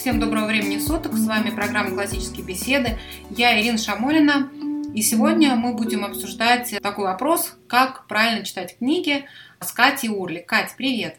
[0.00, 1.12] Всем доброго времени суток.
[1.12, 2.98] С вами программа «Классические беседы».
[3.36, 4.48] Я Ирина Шамолина.
[4.94, 9.26] И сегодня мы будем обсуждать такой вопрос, как правильно читать книги
[9.60, 10.38] с Катей Урли.
[10.38, 11.16] Катя, привет!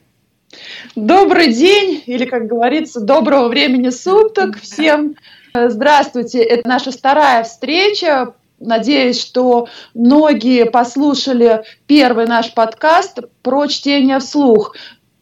[0.95, 5.15] Добрый день, или, как говорится, доброго времени суток всем.
[5.53, 8.33] Здравствуйте, это наша вторая встреча.
[8.59, 14.75] Надеюсь, что многие послушали первый наш подкаст про чтение вслух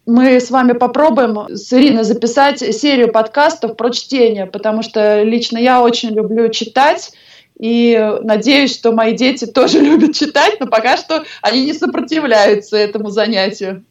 [0.10, 5.82] мы с вами попробуем с Ириной записать серию подкастов про чтение, потому что лично я
[5.82, 7.12] очень люблю читать.
[7.60, 13.10] И надеюсь, что мои дети тоже любят читать, но пока что они не сопротивляются этому
[13.10, 13.84] занятию.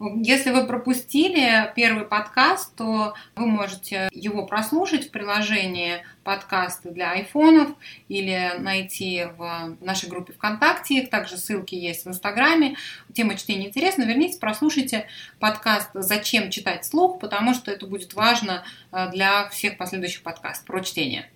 [0.00, 7.68] Если вы пропустили первый подкаст, то вы можете его прослушать в приложении подкасты для айфонов
[8.08, 11.06] или найти в нашей группе ВКонтакте.
[11.06, 12.76] Также ссылки есть в Инстаграме.
[13.12, 14.04] Тема чтения интересна.
[14.04, 15.06] Вернитесь, прослушайте
[15.38, 20.80] подкаст «Зачем читать слух», потому что это будет важно э, для всех последующих подкастов про
[20.80, 21.28] чтение.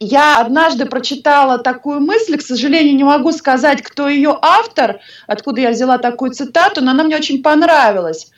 [0.00, 5.70] Я однажды прочитала такую мысль, к сожалению, не могу сказать, кто ее автор, откуда я
[5.70, 8.32] взяла такую цитату, но она мне очень понравилась.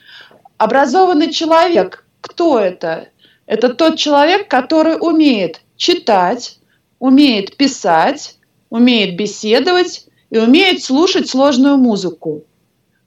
[0.57, 3.09] Образованный человек, кто это?
[3.47, 6.59] Это тот человек, который умеет читать,
[6.99, 8.37] умеет писать,
[8.69, 12.43] умеет беседовать и умеет слушать сложную музыку.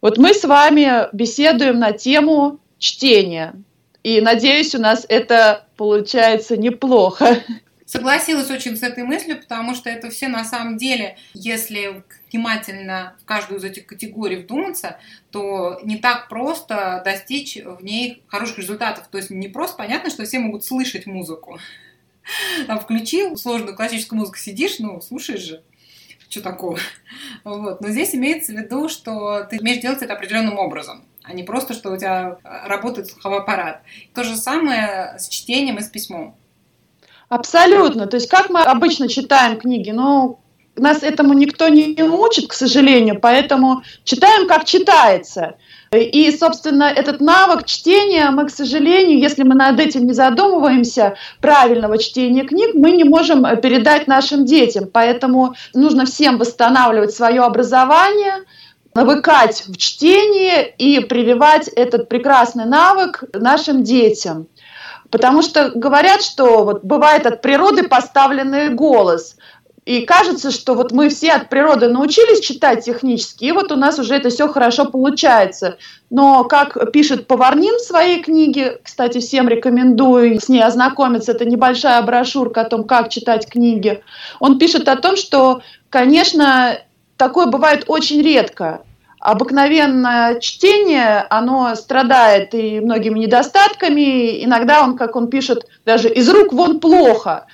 [0.00, 3.54] Вот мы с вами беседуем на тему чтения.
[4.02, 7.36] И надеюсь, у нас это получается неплохо.
[7.90, 13.24] Согласилась очень с этой мыслью, потому что это все на самом деле, если внимательно в
[13.24, 15.00] каждую из этих категорий вдуматься,
[15.32, 19.08] то не так просто достичь в ней хороших результатов.
[19.08, 21.58] То есть не просто понятно, что все могут слышать музыку.
[22.68, 25.64] Там включил сложную классическую музыку, сидишь, ну, слушаешь же
[26.28, 26.78] что такого.
[27.42, 27.80] Вот.
[27.80, 31.74] Но здесь имеется в виду, что ты умеешь делать это определенным образом, а не просто,
[31.74, 33.82] что у тебя работает слуховой аппарат.
[34.14, 36.36] То же самое с чтением и с письмом.
[37.30, 38.08] Абсолютно.
[38.08, 39.90] То есть как мы обычно читаем книги?
[39.90, 40.40] Ну,
[40.76, 45.54] нас этому никто не учит, к сожалению, поэтому читаем, как читается.
[45.92, 51.98] И, собственно, этот навык чтения мы, к сожалению, если мы над этим не задумываемся, правильного
[51.98, 54.88] чтения книг, мы не можем передать нашим детям.
[54.92, 58.44] Поэтому нужно всем восстанавливать свое образование,
[58.92, 64.48] навыкать в чтении и прививать этот прекрасный навык нашим детям.
[65.10, 69.36] Потому что говорят, что вот бывает от природы поставленный голос.
[69.86, 73.98] И кажется, что вот мы все от природы научились читать технически, и вот у нас
[73.98, 75.78] уже это все хорошо получается.
[76.10, 82.02] Но, как пишет Поварнин в своей книге, кстати, всем рекомендую с ней ознакомиться, это небольшая
[82.02, 84.02] брошюрка о том, как читать книги,
[84.38, 86.78] он пишет о том, что, конечно,
[87.16, 88.82] такое бывает очень редко
[89.20, 94.42] обыкновенное чтение, оно страдает и многими недостатками.
[94.44, 97.46] Иногда он, как он пишет, даже из рук вон плохо.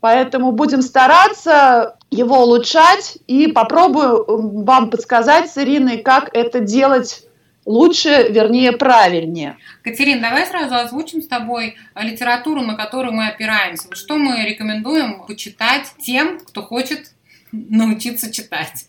[0.00, 7.24] Поэтому будем стараться его улучшать и попробую вам подсказать с Ириной, как это делать
[7.66, 9.58] лучше, вернее, правильнее.
[9.82, 13.94] Катерин, давай сразу озвучим с тобой литературу, на которую мы опираемся.
[13.94, 17.12] Что мы рекомендуем почитать тем, кто хочет
[17.52, 18.86] научиться читать?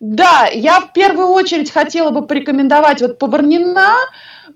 [0.00, 3.96] Да, я в первую очередь хотела бы порекомендовать вот Поварнина,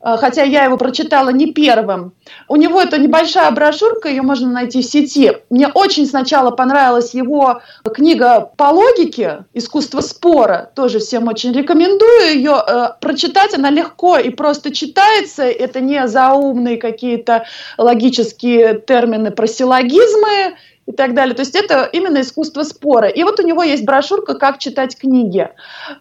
[0.01, 2.13] э, хотя я его прочитала не первым.
[2.47, 5.33] У него это небольшая брошюрка, ее можно найти в сети.
[5.51, 7.61] Мне очень сначала понравилась его
[7.93, 10.71] книга по логике «Искусство спора».
[10.77, 13.53] Тоже всем очень рекомендую ее э, прочитать.
[13.53, 15.43] Она легко и просто читается.
[15.43, 17.47] Это не заумные какие-то
[17.79, 20.55] логические термины про силлогизмы
[20.87, 21.35] и так далее.
[21.35, 23.09] То есть это именно искусство спора.
[23.09, 25.49] И вот у него есть брошюрка «Как читать книги».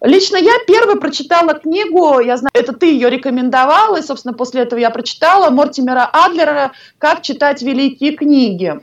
[0.01, 4.79] Лично я первой прочитала книгу, я знаю, это ты ее рекомендовала, и, собственно, после этого
[4.79, 8.79] я прочитала Мортимера Адлера «Как читать великие книги».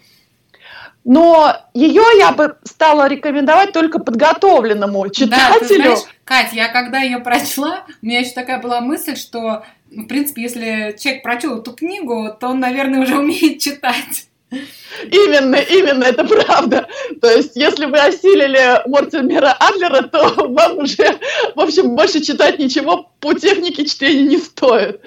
[1.04, 5.60] Но ее я бы стала рекомендовать только подготовленному читателю.
[5.60, 9.64] Да, ты знаешь, Кать, я когда ее прочла, у меня еще такая была мысль, что,
[9.90, 14.26] в принципе, если человек прочел эту книгу, то он, наверное, уже умеет читать.
[14.50, 16.86] Именно, именно, это правда.
[17.20, 21.18] То есть, если вы осилили Мортимера Адлера, то вам уже,
[21.54, 25.02] в общем, больше читать ничего по технике чтения не стоит.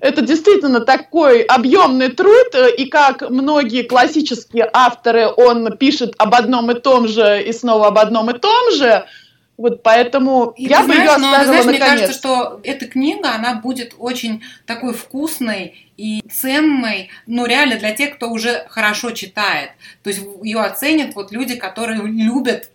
[0.00, 6.74] Это действительно такой объемный труд, и как многие классические авторы, он пишет об одном и
[6.74, 9.06] том же и снова об одном и том же,
[9.60, 11.80] вот поэтому и я бы знаешь, ее оставила но, знаешь, наконец.
[11.80, 17.92] Мне кажется, что эта книга, она будет очень такой вкусной и ценной, ну, реально для
[17.92, 19.72] тех, кто уже хорошо читает.
[20.02, 22.70] То есть ее оценят вот люди, которые любят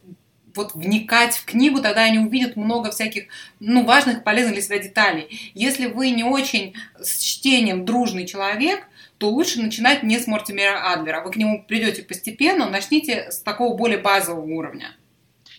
[0.53, 3.25] вот вникать в книгу, тогда они увидят много всяких,
[3.59, 5.51] ну, важных, полезных для себя деталей.
[5.55, 11.23] Если вы не очень с чтением дружный человек, то лучше начинать не с Мортимера Адлера.
[11.23, 14.95] Вы к нему придете постепенно, начните с такого более базового уровня.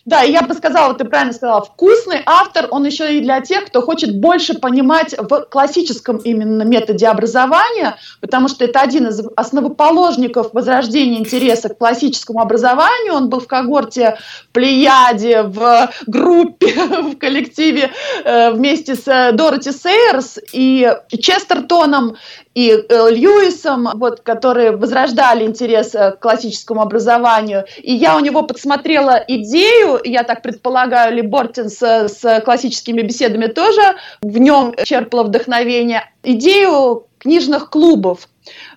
[0.07, 3.81] Да, я бы сказала, ты правильно сказала, вкусный автор, он еще и для тех, кто
[3.81, 11.19] хочет больше понимать в классическом именно методе образования, потому что это один из основоположников возрождения
[11.19, 13.15] интереса к классическому образованию.
[13.15, 14.17] Он был в когорте
[14.53, 16.73] Плеяде, в группе,
[17.11, 17.91] в коллективе
[18.23, 20.89] э, вместе с Дороти Сейерс и
[21.19, 22.15] Честертоном
[22.57, 27.65] и э, Льюисом, вот, которые возрождали интерес э, к классическому образованию.
[27.83, 33.97] И я у него подсмотрела идею, я так предполагаю, Ли Бортинс с, классическими беседами тоже
[34.23, 38.27] в нем черпала вдохновение, идею книжных клубов.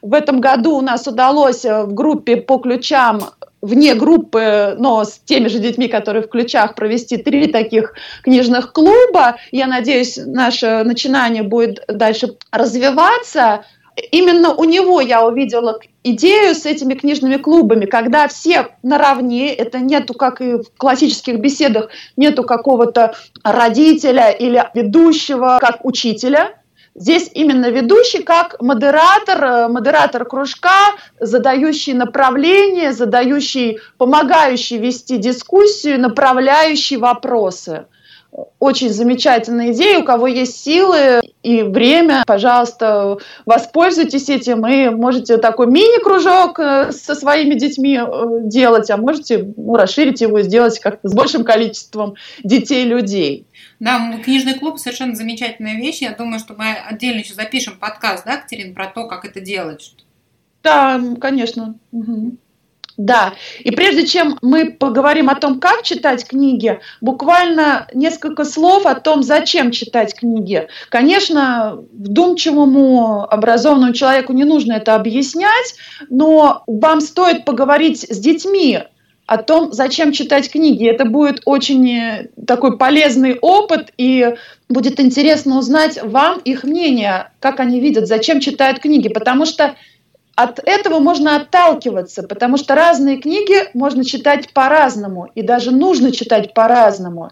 [0.03, 3.31] В этом году у нас удалось э, в группе по ключам
[3.63, 9.37] вне группы, но с теми же детьми, которые в ключах, провести три таких книжных клуба.
[9.53, 13.65] Я надеюсь, наше начинание будет дальше развиваться.
[14.13, 20.15] Именно у него я увидела идею с этими книжными клубами, когда все наравне, это нету,
[20.15, 26.55] как и в классических беседах, нету какого-то родителя или ведущего, как учителя,
[26.95, 36.97] Здесь именно ведущий как модератор, э, модератор кружка, задающий направление, задающий, помогающий вести дискуссию, направляющий
[36.97, 37.87] вопросы.
[38.59, 40.01] Очень замечательная идея.
[40.01, 47.15] У кого есть силы и время, пожалуйста, воспользуйтесь этим и можете такой мини-кружок э, со
[47.15, 52.15] своими детьми э, делать, а можете ну, расширить его и сделать как-то с большим количеством
[52.45, 53.47] детей-людей.
[53.81, 56.03] Да, книжный клуб совершенно замечательная вещь.
[56.03, 59.95] Я думаю, что мы отдельно еще запишем подкаст, да, Катерин, про то, как это делать.
[60.63, 61.75] Да, конечно.
[61.91, 62.37] Угу.
[62.99, 68.95] Да, и прежде чем мы поговорим о том, как читать книги, буквально несколько слов о
[68.95, 70.69] том, зачем читать книги.
[70.91, 75.77] Конечно, вдумчивому, образованному человеку не нужно это объяснять,
[76.11, 78.81] но вам стоит поговорить с детьми
[79.31, 80.85] о том, зачем читать книги.
[80.89, 84.35] Это будет очень э, такой полезный опыт, и
[84.69, 89.77] будет интересно узнать вам их мнение, как они видят, зачем читают книги, потому что
[90.35, 96.53] от этого можно отталкиваться, потому что разные книги можно читать по-разному, и даже нужно читать
[96.53, 97.31] по-разному.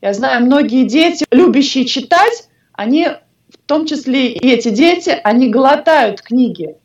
[0.00, 6.22] Я знаю, многие дети, любящие читать, они, в том числе и эти дети, они глотают
[6.22, 6.76] книги.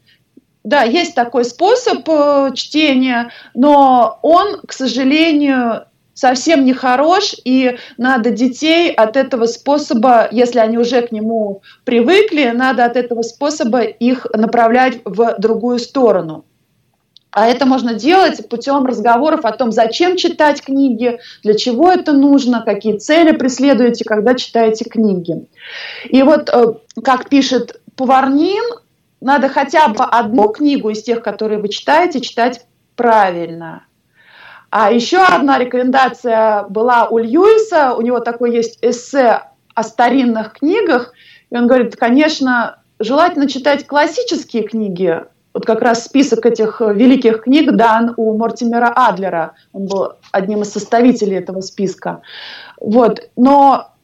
[0.65, 5.85] Да, есть такой способ э, чтения, но он, к сожалению,
[6.15, 12.51] совсем не хорош, и надо детей от этого способа, если они уже к нему привыкли,
[12.55, 16.45] надо от этого способа их направлять в другую сторону.
[17.29, 22.63] А это можно делать путем разговоров о том, зачем читать книги, для чего это нужно,
[22.65, 25.45] какие цели преследуете, когда читаете книги.
[26.05, 26.73] И вот, э,
[27.03, 28.63] как пишет Поварнин,
[29.25, 33.87] надо хотя бы одну книгу из тех, которые вы читаете, читать правильно.
[34.69, 39.41] А еще одна рекомендация была у Льюиса, у него такой есть эссе
[39.73, 41.11] о старинных книгах,
[41.49, 45.23] и он говорит, конечно, желательно читать классические книги,
[45.55, 50.71] вот как раз список этих великих книг дан у Мортимера Адлера, он был одним из
[50.71, 52.21] составителей этого списка.
[52.79, 53.27] Вот.
[53.35, 53.94] Но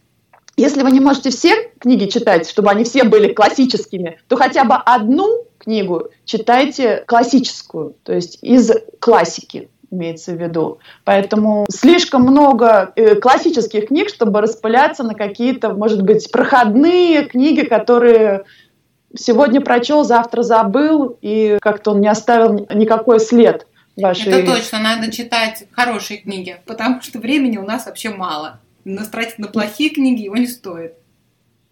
[0.58, 4.76] если вы не можете все книги читать, чтобы они все были классическими, то хотя бы
[4.76, 10.80] одну книгу читайте классическую, то есть из классики имеется в виду.
[11.04, 18.46] Поэтому слишком много э, классических книг, чтобы распыляться на какие-то, может быть, проходные книги, которые
[19.16, 23.68] сегодня прочел, завтра забыл, и как-то он не оставил никакой след.
[23.98, 24.32] Вашей...
[24.32, 29.40] Это точно, надо читать хорошие книги, потому что времени у нас вообще мало но тратить
[29.40, 30.94] на плохие книги его не стоит.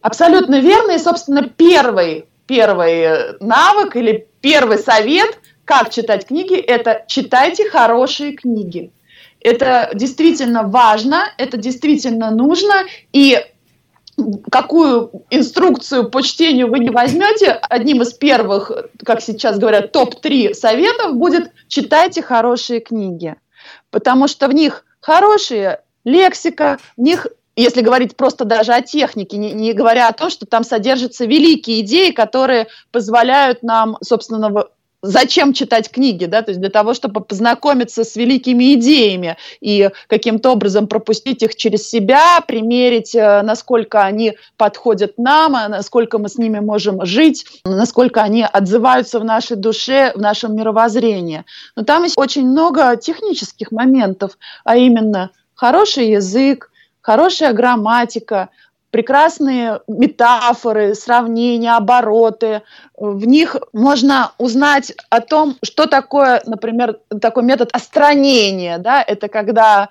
[0.02, 0.92] Абсолютно верно.
[0.92, 8.92] И, собственно, первый, первый навык или первый совет, как читать книги, это читайте хорошие книги.
[9.42, 13.40] Это действительно важно, это действительно нужно, и
[14.52, 18.72] какую инструкцию по чтению вы не возьмете, одним из первых,
[19.06, 23.36] как сейчас говорят, топ-3 советов будет читайте хорошие книги,
[23.92, 29.52] потому что в них хорошие лексика, в них если говорить просто даже о технике, не,
[29.52, 34.64] не говоря о том, что там содержатся великие идеи, которые позволяют нам, собственно,
[35.02, 40.52] зачем читать книги, да, то есть для того, чтобы познакомиться с великими идеями и каким-то
[40.52, 46.38] образом пропустить их через себя, примерить, э, насколько они подходят нам, а насколько мы с
[46.38, 51.46] ними можем жить, насколько они отзываются в нашей душе, в нашем мировоззрении.
[51.76, 58.48] Но там есть очень много технических моментов, а именно хороший язык, хорошая грамматика,
[58.92, 62.62] прекрасные метафоры, сравнения, обороты.
[62.96, 68.78] В них можно узнать о том, что такое, например, такой метод остранения.
[68.78, 69.04] Да?
[69.04, 69.90] Это когда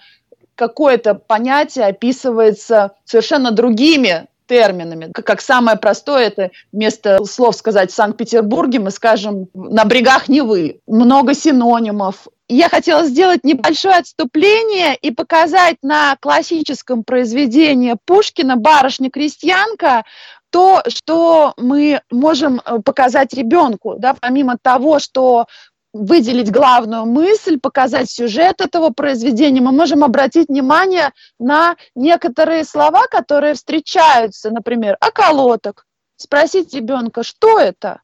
[0.55, 5.13] какое-то понятие описывается совершенно другими терминами.
[5.13, 10.81] Как самое простое, это вместо слов сказать в Санкт-Петербурге, мы скажем на брегах Невы.
[10.87, 20.05] Много синонимов, я хотела сделать небольшое отступление и показать на классическом произведении Пушкина «Барышня-крестьянка»
[20.51, 25.47] то, что мы можем э, показать ребенку, да, помимо того, что
[25.93, 33.55] выделить главную мысль, показать сюжет этого произведения, мы можем обратить внимание на некоторые слова, которые
[33.55, 35.87] встречаются, например, околоток,
[36.17, 38.01] спросить ребенка, что это,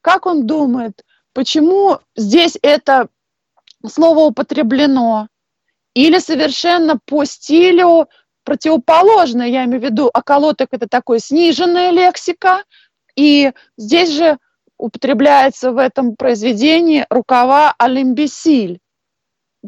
[0.00, 3.08] как он думает, почему здесь это
[3.88, 5.28] слово употреблено,
[5.94, 8.08] или совершенно по стилю
[8.44, 12.64] противоположное, я имею в виду, околоток– это такой сниженная лексика,
[13.14, 14.38] и здесь же
[14.78, 18.80] употребляется в этом произведении рукава алимбесиль,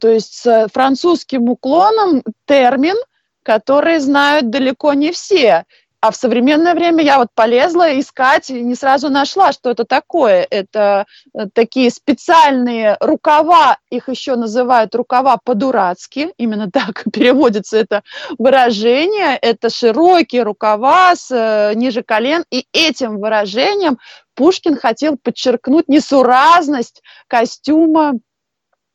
[0.01, 2.97] то есть с французским уклоном термин,
[3.45, 5.67] который знают далеко не все.
[6.05, 10.47] А в современное время я вот полезла искать и не сразу нашла, что это такое.
[10.51, 18.03] Это э, такие специальные рукава, их еще называют рукава по-дурацки, именно так переводится это
[18.37, 19.39] выражение.
[19.41, 23.99] Это широкие рукава с э, ниже колен, и этим выражением
[24.35, 28.13] Пушкин хотел подчеркнуть несуразность костюма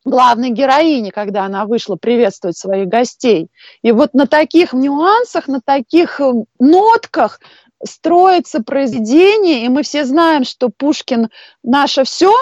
[0.09, 3.49] главной героини, когда она вышла приветствовать своих гостей.
[3.81, 7.39] И вот на таких нюансах, на таких э, нотках
[7.83, 11.29] строится произведение, и мы все знаем, что Пушкин
[11.63, 12.33] наше все,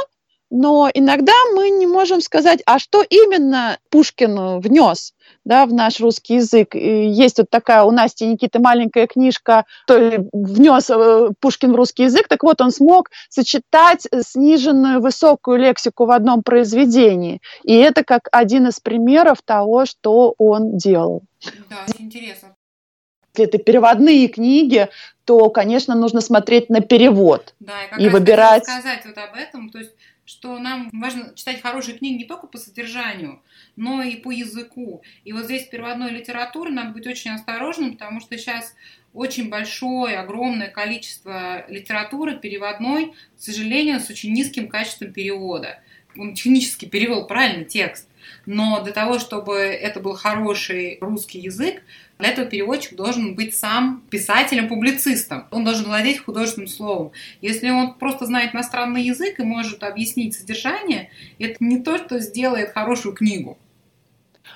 [0.49, 5.13] но иногда мы не можем сказать, а что именно Пушкин внес
[5.43, 6.75] да, в наш русский язык.
[6.75, 11.75] И есть вот такая у Насти Никиты маленькая книжка, то ли внес э, Пушкин в
[11.75, 17.41] русский язык, так вот он смог сочетать сниженную высокую лексику в одном произведении.
[17.63, 21.23] И это как один из примеров того, что он делал.
[21.69, 22.55] Да, интересно.
[23.33, 24.89] Если это переводные книги,
[25.25, 28.63] то, конечно, нужно смотреть на перевод да, и, как и выбирать.
[28.63, 29.91] сказать вот об этом, то есть
[30.27, 33.41] что нам важно читать хорошие книги не только по содержанию,
[33.77, 35.01] но и по языку.
[35.23, 38.75] И вот здесь переводной литературе надо быть очень осторожным, потому что сейчас
[39.13, 45.79] очень большое, огромное количество литературы переводной, к сожалению, с очень низким качеством перевода.
[46.17, 48.09] Он технически перевел правильный текст,
[48.45, 51.81] но для того, чтобы это был хороший русский язык,
[52.19, 55.47] для этого переводчик должен быть сам писателем-публицистом.
[55.51, 57.11] Он должен владеть художественным словом.
[57.41, 62.73] Если он просто знает иностранный язык и может объяснить содержание, это не то, что сделает
[62.73, 63.57] хорошую книгу.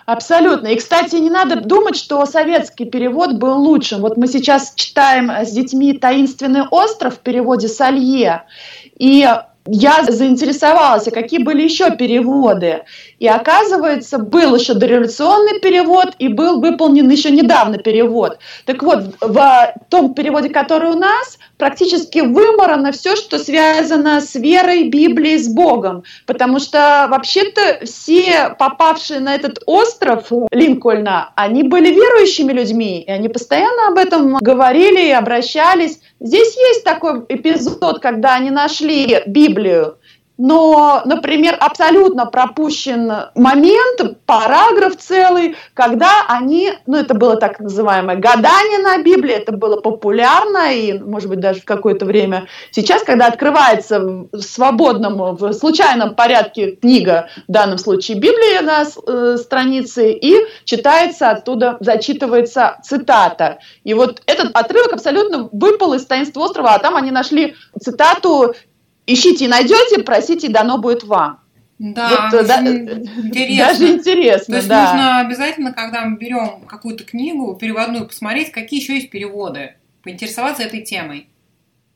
[0.05, 0.67] Абсолютно.
[0.67, 4.01] И, кстати, не надо думать, что советский перевод был лучшим.
[4.01, 8.43] Вот мы сейчас читаем с детьми «Таинственный остров» в переводе Салье.
[8.97, 9.27] И
[9.73, 12.83] я заинтересовалась, а какие были еще переводы.
[13.19, 18.39] И оказывается, был еще дореволюционный перевод и был выполнен еще недавно перевод.
[18.65, 24.89] Так вот, в том переводе, который у нас, практически выморано все, что связано с верой,
[24.89, 26.03] Библией, с Богом.
[26.25, 33.29] Потому что вообще-то все попавшие на этот остров Линкольна, они были верующими людьми, и они
[33.29, 35.99] постоянно об этом говорили и обращались.
[36.23, 39.97] Здесь есть такой эпизод, когда они нашли Библию,
[40.43, 48.79] но, например, абсолютно пропущен момент, параграф целый, когда они, ну это было так называемое гадание
[48.79, 53.99] на Библии, это было популярно и, может быть, даже в какое-то время сейчас, когда открывается
[53.99, 61.29] в свободном, в случайном порядке книга, в данном случае Библия на э, странице, и читается
[61.29, 63.59] оттуда, зачитывается цитата.
[63.83, 68.55] И вот этот отрывок абсолютно выпал из таинства острова, а там они нашли цитату
[69.07, 71.39] ищите и найдете, просите, и дано будет вам.
[71.79, 73.65] Да, вот, да, интересно.
[73.65, 74.93] Даже интересно, То есть да.
[74.93, 80.81] нужно обязательно, когда мы берем какую-то книгу переводную, посмотреть, какие еще есть переводы, поинтересоваться этой
[80.81, 81.27] темой.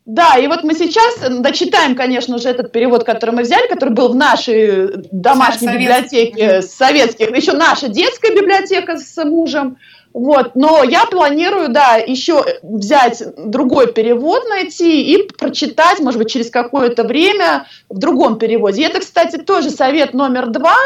[0.05, 4.09] Да, и вот мы сейчас дочитаем, конечно же, этот перевод, который мы взяли, который был
[4.09, 6.25] в нашей домашней Советский.
[6.31, 9.77] библиотеке советских, еще наша детская библиотека с мужем.
[10.15, 16.49] Вот, но я планирую, да, еще взять другой перевод найти и прочитать, может быть, через
[16.49, 18.85] какое-то время в другом переводе.
[18.85, 20.77] Это, кстати, тоже совет номер два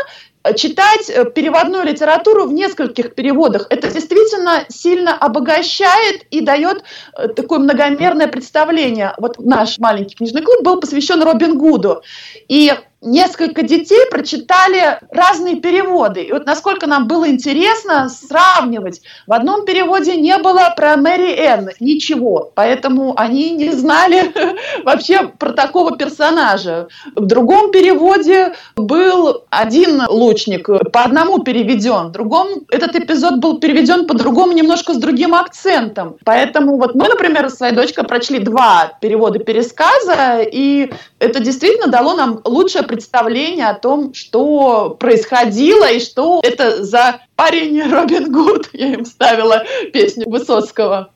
[0.55, 3.67] читать э, переводную литературу в нескольких переводах.
[3.69, 6.83] Это действительно сильно обогащает и дает
[7.15, 9.13] э, такое многомерное представление.
[9.19, 12.01] Вот наш маленький книжный клуб был посвящен Робин Гуду.
[12.47, 16.23] И несколько детей прочитали разные переводы.
[16.23, 19.01] И вот насколько нам было интересно сравнивать.
[19.25, 24.33] В одном переводе не было про Мэри Энн ничего, поэтому они не знали
[24.83, 26.87] вообще про такого персонажа.
[27.15, 32.07] В другом переводе был один лучник, по одному переведен.
[32.07, 36.17] В другом этот эпизод был переведен по-другому, немножко с другим акцентом.
[36.25, 42.15] Поэтому вот мы, например, с своей дочкой прочли два перевода пересказа, и это действительно дало
[42.15, 48.69] нам лучшее представление о том, что происходило и что это за парень Робин Гуд.
[48.73, 51.13] Я им ставила песню Высоцкого.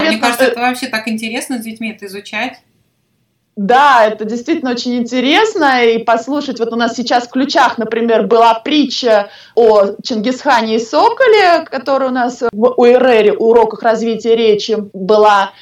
[0.00, 2.58] Мне кажется, это вообще так интересно с детьми это изучать.
[3.54, 8.54] Да, это действительно очень интересно, и послушать, вот у нас сейчас в ключах, например, была
[8.54, 15.52] притча о Чингисхане и Соколе, которая у нас в УРР, уроках развития речи, была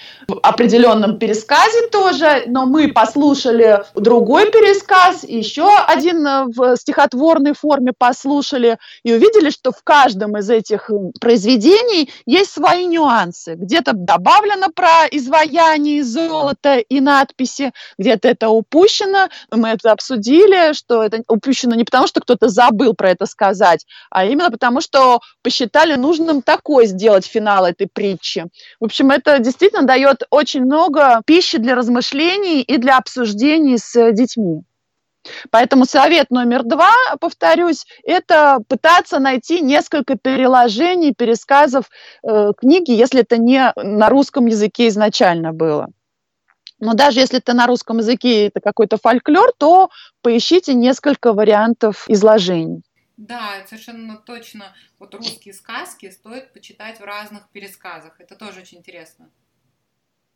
[0.42, 9.12] определенном пересказе тоже, но мы послушали другой пересказ, еще один в стихотворной форме послушали, и
[9.12, 13.54] увидели, что в каждом из этих произведений есть свои нюансы.
[13.54, 19.28] Где-то добавлено про изваяние золота и надписи, где-то это упущено.
[19.50, 24.24] Мы это обсудили, что это упущено не потому, что кто-то забыл про это сказать, а
[24.24, 28.46] именно потому, что посчитали нужным такой сделать финал этой притчи.
[28.78, 34.62] В общем, это действительно дает очень много пищи для размышлений и для обсуждений с детьми.
[35.50, 41.90] Поэтому совет номер два, повторюсь, это пытаться найти несколько переложений, пересказов
[42.22, 45.88] э, книги, если это не на русском языке изначально было.
[46.78, 49.90] Но даже если это на русском языке это какой-то фольклор, то
[50.22, 52.82] поищите несколько вариантов изложений.
[53.18, 54.74] Да, совершенно точно.
[54.98, 58.18] Вот русские сказки стоит почитать в разных пересказах.
[58.18, 59.28] Это тоже очень интересно.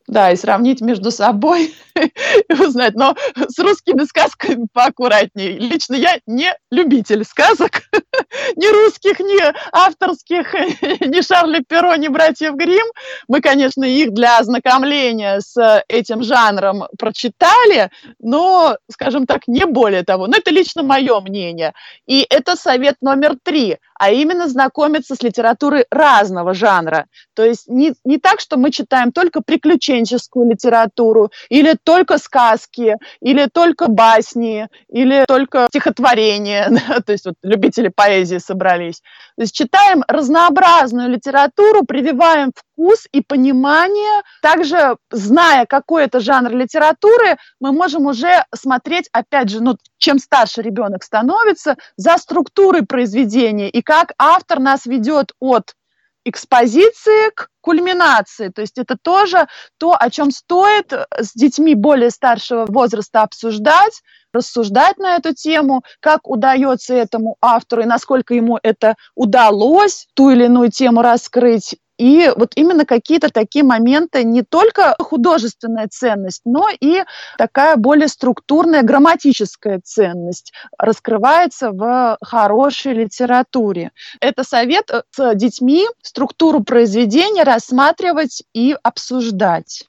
[0.06, 2.94] Да, и сравнить между собой и узнать.
[2.94, 5.58] Но с русскими сказками поаккуратнее.
[5.58, 7.82] Лично я не любитель сказок.
[8.56, 9.40] ни русских, ни
[9.72, 10.54] авторских,
[11.00, 12.86] ни Шарля Перо, ни братьев Грим.
[13.28, 20.26] Мы, конечно, их для ознакомления с этим жанром прочитали, но, скажем так, не более того.
[20.26, 21.72] Но это лично мое мнение.
[22.06, 27.06] И это совет номер три– а именно знакомиться с литературой разного жанра.
[27.32, 33.48] То есть не, не так, что мы читаем только приключенческую литературу, или только сказки, или
[33.50, 36.70] только басни, или только стихотворения,
[37.06, 39.00] то есть вот любители поэзии собрались.
[39.36, 44.22] То есть читаем разнообразную литературу, прививаем вкус и понимание.
[44.42, 50.62] Также, зная, какой это жанр литературы, мы можем уже смотреть, опять же, ну, чем старше
[50.62, 55.74] ребенок становится, за структурой произведения и как автор нас ведет от
[56.24, 58.48] экспозиции к кульминации.
[58.48, 59.46] То есть это тоже
[59.78, 66.26] то, о чем стоит с детьми более старшего возраста обсуждать, рассуждать на эту тему, как
[66.28, 72.52] удается этому автору и насколько ему это удалось ту или иную тему раскрыть, и вот
[72.54, 77.02] именно какие-то такие моменты, не только художественная ценность, но и
[77.38, 83.90] такая более структурная грамматическая ценность раскрывается в хорошей литературе.
[84.20, 89.88] Это совет э, с детьми структуру произведения рассматривать и обсуждать.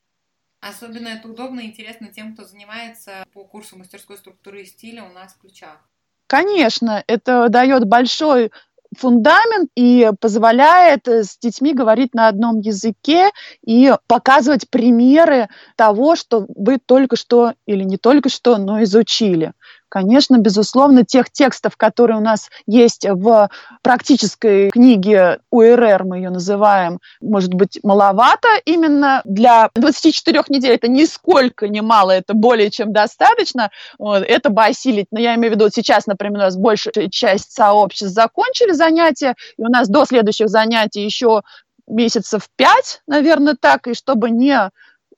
[0.61, 5.11] Особенно это удобно и интересно тем, кто занимается по курсу мастерской структуры и стиля у
[5.11, 5.85] нас в ключах.
[6.27, 8.53] Конечно, это дает большой
[8.97, 13.29] фундамент и позволяет э, с детьми говорить на одном языке
[13.65, 19.53] и показывать примеры того, что вы только что или не только что, но изучили.
[19.89, 23.49] Конечно, безусловно, тех текстов, которые у нас есть в
[23.81, 30.73] практической книге УРР, мы ее называем, может быть, маловато именно для 24 недель.
[30.73, 33.69] Это нисколько не мало, это более чем достаточно.
[33.99, 35.07] Вот, это бы осилить.
[35.11, 39.61] Но я имею в виду, сейчас, например, у нас большая часть сообществ закончили занятия, и
[39.61, 41.43] у нас до следующих занятий еще
[41.87, 44.71] месяцев пять, наверное, так, и чтобы не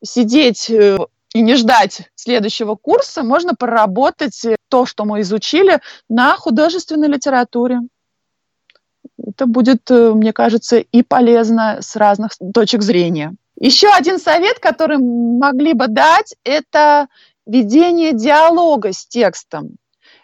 [0.03, 0.97] сидеть э,
[1.33, 7.79] и не ждать следующего курса, можно проработать то, что мы изучили на художественной литературе.
[9.17, 13.35] Это будет, э, мне кажется, и полезно с разных точек зрения.
[13.59, 17.07] Еще один совет, который могли бы дать, это
[17.45, 19.75] ведение диалога с текстом.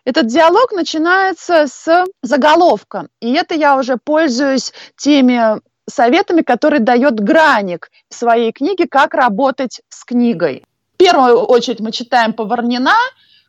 [0.06, 3.08] Этот диалог начинается с заголовка.
[3.22, 9.82] И это я уже пользуюсь теми советами, которые дает Граник в своей книге «Как работать
[9.90, 10.64] с книгой»
[11.04, 12.96] первую очередь мы читаем Поварнина,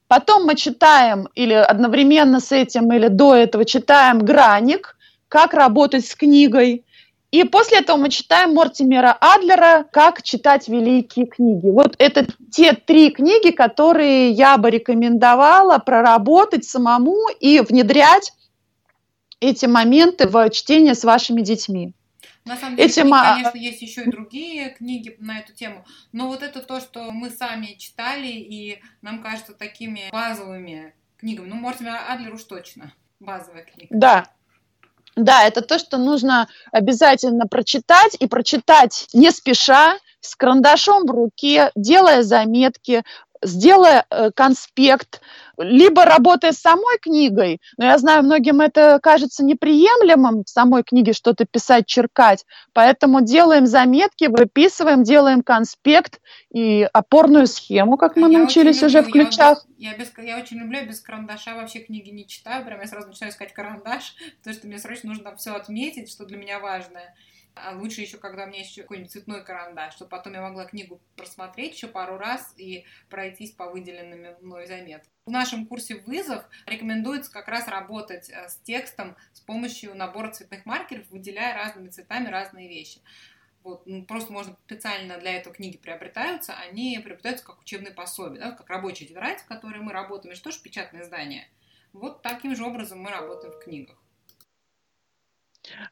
[0.08, 4.96] потом мы читаем или одновременно с этим, или до этого читаем Граник,
[5.28, 6.84] как работать с книгой.
[7.30, 11.68] И после этого мы читаем Мортимера Адлера «Как читать великие книги».
[11.68, 18.32] Вот это те три книги, которые я бы рекомендовала проработать самому и внедрять
[19.38, 21.92] эти моменты в чтение с вашими детьми.
[22.44, 23.10] На самом деле, Этим...
[23.10, 27.30] конечно, есть еще и другие книги на эту тему, но вот это то, что мы
[27.30, 31.48] сами читали, и нам кажется такими базовыми книгами.
[31.48, 33.88] Ну, Мортимер Адлер уж точно базовая книга.
[33.90, 34.28] Да,
[35.16, 41.70] да, это то, что нужно обязательно прочитать и прочитать не спеша, с карандашом в руке,
[41.74, 43.04] делая заметки,
[43.44, 45.20] сделая э, конспект,
[45.56, 51.12] либо работая с самой книгой, но я знаю, многим это кажется неприемлемым в самой книге
[51.12, 56.20] что-то писать, черкать, поэтому делаем заметки, выписываем, делаем конспект
[56.52, 59.64] и опорную схему, как мы я научились уже люблю, в ключах.
[59.76, 62.86] Я, я, без, я очень люблю, я без карандаша вообще книги не читаю, прям я
[62.86, 67.14] сразу начинаю искать карандаш, потому что мне срочно нужно все отметить, что для меня важное.
[67.54, 71.00] А лучше еще, когда у меня есть какой-нибудь цветной карандаш, чтобы потом я могла книгу
[71.16, 75.12] просмотреть еще пару раз и пройтись по выделенным мной заметкам.
[75.26, 80.66] В нашем курсе «Вызов» рекомендуется как раз работать э, с текстом с помощью набора цветных
[80.66, 83.00] маркеров, выделяя разными цветами разные вещи.
[83.62, 88.50] Вот, ну, просто можно специально для этого книги приобретаются, они приобретаются как учебные пособия, да,
[88.50, 91.48] как рабочая тетрадь, в которой мы работаем, это же печатное издание.
[91.94, 93.96] Вот таким же образом мы работаем в книгах.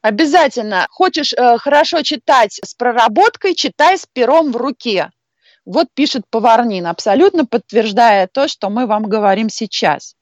[0.01, 0.87] Обязательно.
[0.89, 5.11] Хочешь э, хорошо читать с проработкой, читай с пером в руке.
[5.65, 10.15] Вот пишет Поварнин, абсолютно подтверждая то, что мы вам говорим сейчас.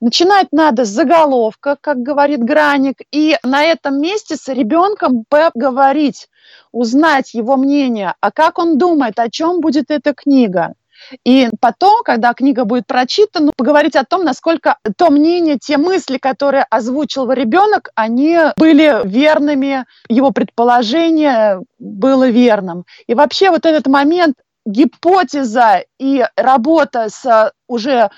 [0.00, 6.28] Начинать надо с заголовка, как говорит Граник, и на этом месте с ребенком поговорить,
[6.70, 10.74] узнать его мнение, а как он думает, о чем будет эта книга.
[11.24, 16.64] И потом, когда книга будет прочитана, поговорить о том, насколько то мнение, те мысли, которые
[16.70, 22.84] озвучил ребенок, они были верными, его предположение было верным.
[23.06, 24.36] И вообще вот этот момент
[24.68, 28.10] гипотеза и работа с уже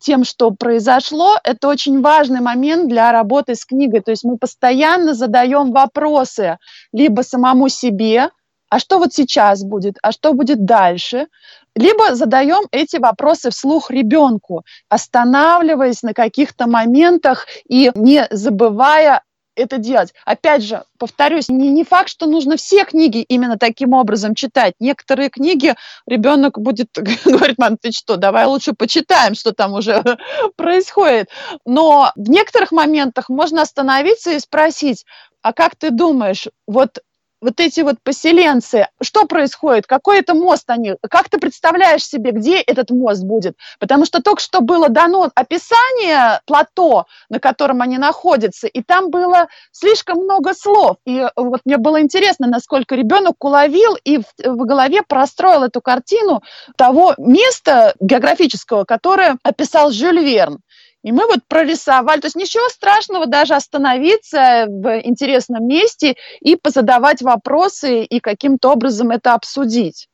[0.00, 4.00] тем, что произошло, это очень важный момент для работы с книгой.
[4.00, 6.58] То есть мы постоянно задаем вопросы
[6.92, 8.30] либо самому себе,
[8.68, 11.26] а что вот сейчас будет, а что будет дальше,
[11.76, 19.22] либо задаем эти вопросы вслух ребенку, останавливаясь на каких-то моментах и не забывая
[19.56, 20.12] это делать.
[20.24, 24.74] Опять же, повторюсь, не, не факт, что нужно все книги именно таким образом читать.
[24.78, 25.74] Некоторые книги
[26.06, 26.88] ребенок будет
[27.24, 30.02] говорить, мам, ты что, давай лучше почитаем, что там уже
[30.56, 31.30] происходит.
[31.64, 35.04] Но в некоторых моментах можно остановиться и спросить,
[35.42, 36.98] а как ты думаешь, вот
[37.40, 42.60] вот эти вот поселенцы, что происходит, какой это мост они, как ты представляешь себе, где
[42.60, 43.56] этот мост будет?
[43.78, 49.48] Потому что только что было дано описание плато, на котором они находятся, и там было
[49.72, 50.96] слишком много слов.
[51.04, 56.42] И вот мне было интересно, насколько ребенок уловил и в, в голове простроил эту картину
[56.76, 60.60] того места географического, которое описал Жюль Верн.
[61.06, 62.18] И мы вот прорисовали.
[62.18, 69.12] То есть ничего страшного даже остановиться в интересном месте и позадавать вопросы и каким-то образом
[69.12, 70.08] это обсудить.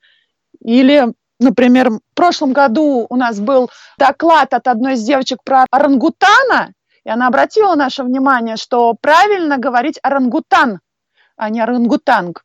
[0.60, 6.74] Или, например, в прошлом году у нас был доклад от одной из девочек про орангутана,
[7.06, 10.80] и она обратила наше внимание, что правильно говорить орангутан,
[11.38, 12.44] а не орангутанг.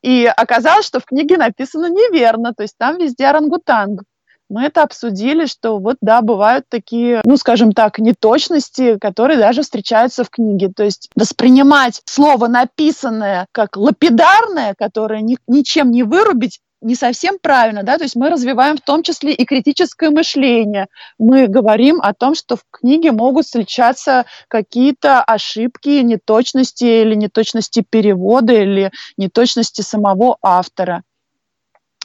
[0.00, 4.04] И оказалось, что в книге написано неверно, то есть там везде орангутанг
[4.52, 10.24] мы это обсудили, что вот, да, бывают такие, ну, скажем так, неточности, которые даже встречаются
[10.24, 10.70] в книге.
[10.74, 17.82] То есть воспринимать слово написанное как лапидарное, которое ни, ничем не вырубить, не совсем правильно,
[17.82, 20.88] да, то есть мы развиваем в том числе и критическое мышление.
[21.18, 28.52] Мы говорим о том, что в книге могут встречаться какие-то ошибки, неточности или неточности перевода
[28.52, 31.04] или неточности самого автора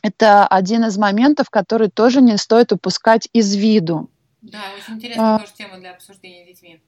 [0.02, 4.10] это один из моментов, который тоже не стоит упускать из виду.
[4.42, 6.82] Да, очень интересная а, тоже тема для обсуждения с детьми.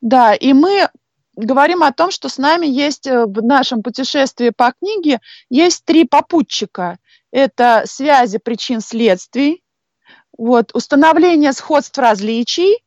[0.00, 0.88] Да, и мы
[1.36, 6.04] говорим о том, что с нами есть э, в нашем путешествии по книге есть три
[6.04, 6.98] попутчика.
[7.30, 9.62] Это связи причин следствий,
[10.36, 12.82] вот, установление сходств различий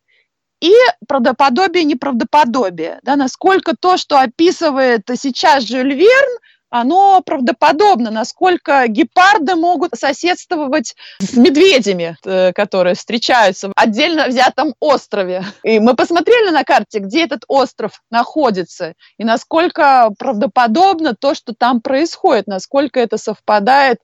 [0.62, 0.74] и
[1.08, 3.00] правдоподобие неправдоподобие.
[3.04, 11.36] Да, насколько то, что описывает сейчас Жюль Верн, оно правдоподобно, насколько гепарды могут соседствовать с
[11.36, 15.44] медведями, э, которые встречаются в отдельно взятом острове.
[15.64, 21.82] И мы посмотрели на карте, где этот остров находится, и насколько правдоподобно то, что там
[21.82, 24.00] происходит, насколько это совпадает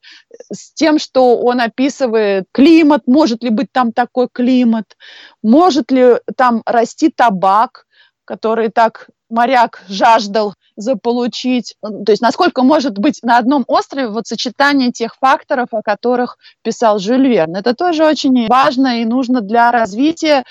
[0.51, 4.95] с тем, что он описывает климат, может ли быть там такой климат,
[5.43, 7.85] может ли там расти табак,
[8.25, 14.91] который так моряк жаждал заполучить, то есть насколько может быть на одном острове вот сочетание
[14.91, 17.55] тех факторов, о которых писал Жюль Верн.
[17.55, 20.43] Это тоже очень важно и нужно для развития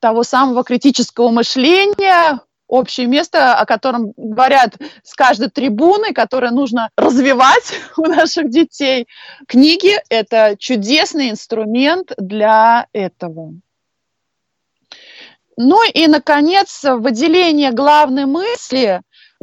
[0.00, 7.72] того самого критического мышления, общее место, о котором говорят с каждой трибуны, которое нужно развивать
[7.96, 9.08] у наших детей.
[9.48, 13.54] Книги– это чудесный инструмент для этого.
[15.60, 19.02] Ну и, наконец, выделение главной мысли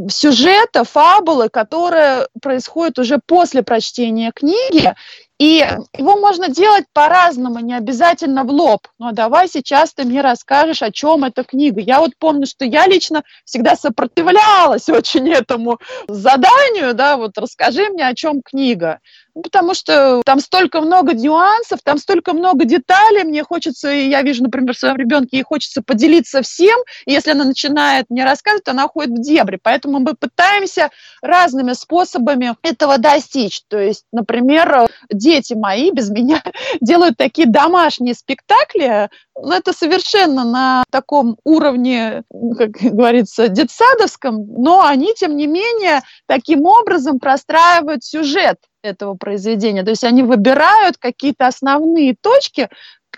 [0.09, 4.95] сюжета, фабулы, которая происходит уже после прочтения книги,
[5.37, 5.65] и
[5.97, 8.87] его можно делать по-разному, не обязательно в лоб.
[8.99, 11.81] Но давай сейчас ты мне расскажешь, о чем эта книга.
[11.81, 18.07] Я вот помню, что я лично всегда сопротивлялась очень этому заданию, да, вот расскажи мне,
[18.07, 18.99] о чем книга.
[19.35, 24.43] Ну, потому что там столько много нюансов, там столько много деталей, мне хочется, я вижу,
[24.43, 28.85] например, в своем ребенке, ей хочется поделиться всем, и если она начинает мне рассказывать, она
[28.85, 29.59] уходит в дебри.
[29.61, 30.89] Поэтому мы пытаемся
[31.21, 33.63] разными способами этого достичь.
[33.67, 34.87] То есть, например,
[35.25, 36.41] дети мои без меня
[36.81, 42.23] делают такие домашние спектакли, ну, это совершенно на таком уровне,
[42.57, 49.83] как говорится, детсадовском, но они, тем не менее, таким образом простраивают сюжет этого произведения.
[49.83, 52.69] То есть они выбирают какие-то основные точки,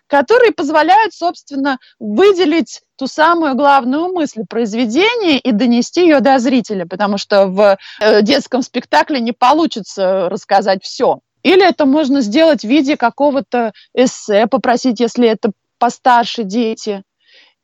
[0.08, 7.18] которые позволяют, собственно, выделить ту самую главную мысль произведения и донести ее до зрителя, потому
[7.18, 11.20] что в э, детском спектакле не получится рассказать все.
[11.44, 17.04] Или это можно сделать в виде какого-то эссе, попросить, если это постарше дети.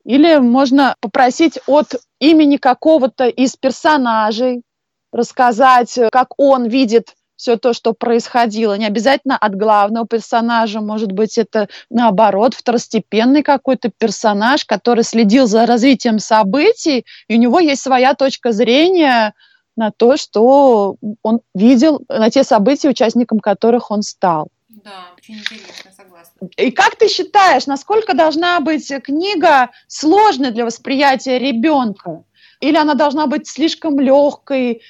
[0.06, 4.62] Или можно попросить от имени какого-то из персонажей
[5.12, 8.78] рассказать, как он видит все то, что происходило.
[8.78, 15.66] Не обязательно от главного персонажа, может быть, это наоборот, второстепенный какой-то персонаж, который следил за
[15.66, 19.34] развитием событий, и у него есть своя точка зрения
[19.76, 24.50] на то, что он видел, на те события, участником которых он стал.
[24.70, 26.50] Да, очень интересно, согласна.
[26.58, 32.24] И как ты считаешь, насколько должна быть книга сложной для восприятия ребенка?
[32.60, 34.82] Или она должна быть слишком легкой,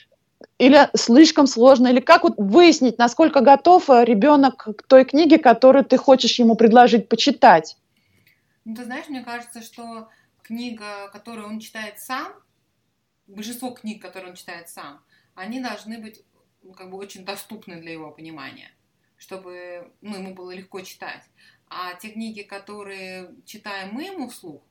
[0.57, 5.97] или слишком сложно, или как вот выяснить, насколько готов ребенок к той книге, которую ты
[5.97, 7.77] хочешь ему предложить почитать?
[8.65, 10.07] Ну, ты знаешь, мне кажется, что
[10.41, 12.27] книга, которую он читает сам,
[13.27, 15.03] большинство книг, которые он читает сам,
[15.35, 16.23] они должны быть
[16.61, 18.71] ну, как бы очень доступны для его понимания,
[19.17, 21.23] чтобы ну, ему было легко читать.
[21.67, 24.61] А те книги, которые читаем мы ему вслух,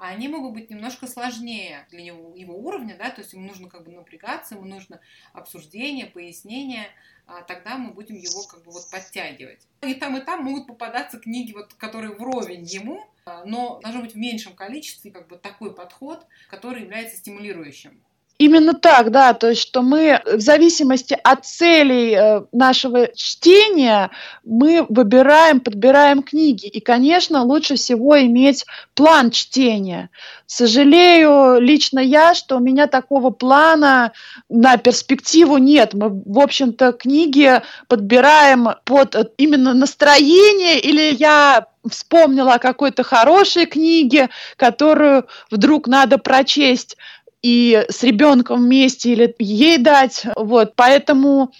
[0.00, 3.68] а они могут быть немножко сложнее для него, его уровня, да, то есть ему нужно
[3.68, 4.98] как бы напрягаться, ему нужно
[5.34, 6.86] обсуждение, пояснение,
[7.26, 9.68] а тогда мы будем его как бы вот подтягивать.
[9.82, 14.14] И там, и там могут попадаться книги, вот, которые вровень ему, а, но должно быть
[14.14, 18.02] в меньшем количестве как бы такой подход, который является стимулирующим.
[18.40, 24.10] Именно так, да, то есть что мы в зависимости от целей э, нашего чтения
[24.46, 26.64] мы выбираем, подбираем книги.
[26.64, 30.08] И, конечно, лучше всего иметь план чтения.
[30.46, 34.12] Сожалею лично я, что у меня такого плана
[34.48, 35.92] на перспективу нет.
[35.92, 43.66] Мы, в общем-то, книги подбираем под э, именно настроение или я вспомнила о какой-то хорошей
[43.66, 46.96] книге, которую вдруг надо прочесть
[47.42, 50.26] и с ребенком вместе или ей дать.
[50.36, 51.52] Вот, поэтому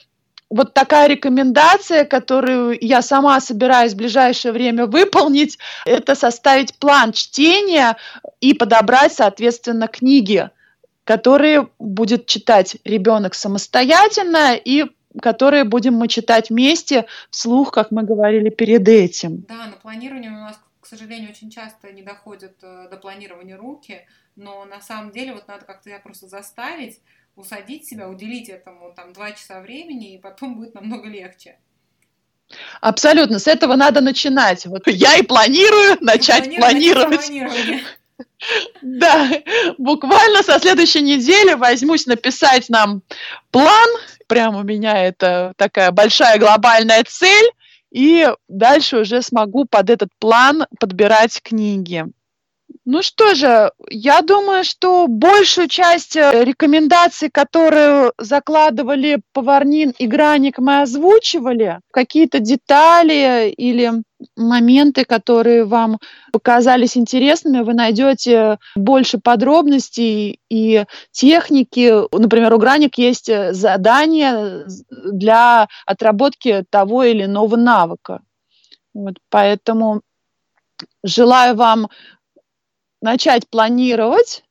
[0.50, 7.96] вот такая рекомендация, которую я сама собираюсь в ближайшее время выполнить, это составить план чтения
[8.40, 10.50] и подобрать, соответственно, книги,
[11.04, 14.86] которые будет читать ребенок самостоятельно и
[15.22, 19.44] которые будем мы читать вместе вслух, как мы говорили перед этим.
[19.48, 24.06] Да, на планирование у нас, к сожалению, очень часто не доходят э, до планирования руки,
[24.40, 27.00] но на самом деле вот надо как-то я просто заставить,
[27.36, 31.58] усадить себя, уделить этому там два часа времени, и потом будет намного легче.
[32.80, 34.66] Абсолютно, с этого надо начинать.
[34.66, 37.30] Вот я и планирую начать планировать.
[38.82, 39.30] Да,
[39.78, 43.02] буквально со следующей недели возьмусь написать нам
[43.50, 43.88] план.
[44.26, 47.50] Прям у меня это такая большая глобальная цель.
[47.90, 52.04] И дальше уже смогу под этот план подбирать книги.
[52.92, 60.58] Ну что же, я думаю, что большую часть э, рекомендаций, которые закладывали Поварнин и Граник,
[60.58, 61.78] мы озвучивали.
[61.92, 63.92] Какие-то детали или
[64.36, 66.00] моменты, которые вам
[66.32, 71.92] показались интересными, вы найдете больше подробностей и техники.
[72.12, 74.66] Например, у Граник есть э, задание
[75.12, 78.20] для отработки того или иного навыка.
[78.94, 80.00] Вот, поэтому
[81.04, 81.88] желаю вам
[83.00, 84.44] начать планировать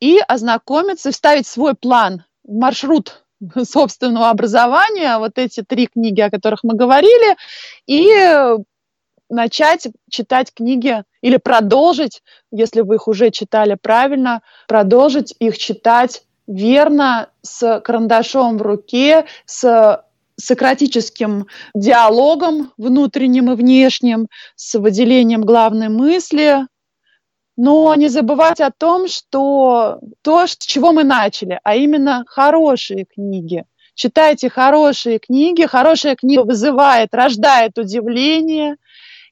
[0.00, 3.24] и ознакомиться, вставить свой план, маршрут
[3.64, 7.36] собственного образования, вот эти три книги, о которых мы говорили,
[7.86, 8.56] и
[9.28, 17.30] начать читать книги или продолжить, если вы их уже читали правильно, продолжить их читать верно,
[17.42, 20.04] с карандашом в руке, с
[20.38, 26.66] сократическим диалогом внутренним и внешним, с выделением главной мысли,
[27.56, 33.64] но не забывать о том, что то, с чего мы начали, а именно хорошие книги.
[33.94, 35.64] Читайте хорошие книги.
[35.64, 38.76] Хорошая книга вызывает, рождает удивление.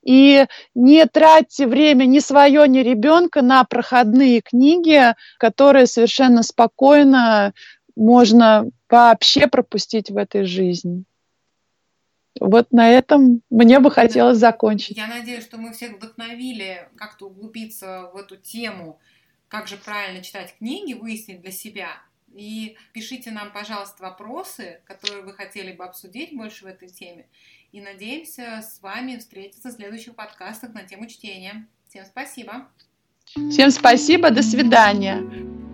[0.03, 7.53] И не тратьте время ни свое, ни ребенка на проходные книги, которые совершенно спокойно
[7.95, 11.05] можно вообще пропустить в этой жизни.
[12.40, 14.97] Вот на этом мне бы хотелось закончить.
[14.97, 18.99] Я надеюсь, что мы всех вдохновили как-то углубиться в эту тему,
[19.49, 22.03] как же правильно читать книги, выяснить для себя.
[22.35, 27.29] И пишите нам, пожалуйста, вопросы, которые вы хотели бы обсудить больше в этой теме.
[27.70, 31.68] И надеемся с вами встретиться в следующих подкастах на тему чтения.
[31.88, 32.68] Всем спасибо.
[33.51, 35.74] Всем спасибо, до свидания.